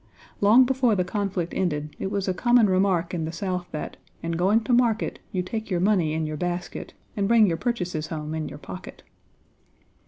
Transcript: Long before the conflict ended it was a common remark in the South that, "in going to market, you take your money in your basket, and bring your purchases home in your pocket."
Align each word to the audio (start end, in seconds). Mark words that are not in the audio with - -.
Long 0.39 0.65
before 0.65 0.95
the 0.95 1.03
conflict 1.03 1.53
ended 1.55 1.95
it 1.99 2.09
was 2.09 2.27
a 2.27 2.33
common 2.33 2.65
remark 2.67 3.13
in 3.13 3.25
the 3.25 3.31
South 3.31 3.67
that, 3.69 3.97
"in 4.23 4.31
going 4.31 4.61
to 4.63 4.73
market, 4.73 5.19
you 5.31 5.43
take 5.43 5.69
your 5.69 5.79
money 5.79 6.13
in 6.13 6.25
your 6.25 6.37
basket, 6.37 6.95
and 7.15 7.27
bring 7.27 7.45
your 7.45 7.57
purchases 7.57 8.07
home 8.07 8.33
in 8.33 8.49
your 8.49 8.57
pocket." 8.57 9.03